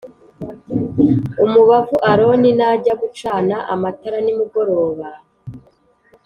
umubavu 1.45 1.95
Aroni 2.11 2.51
najya 2.59 2.93
gucana 3.01 3.55
amatara 3.73 4.17
nimugoroba 4.25 5.07